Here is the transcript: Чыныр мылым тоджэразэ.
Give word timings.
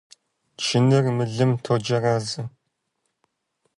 Чыныр 0.63 1.05
мылым 1.17 1.51
тоджэразэ. 1.63 2.43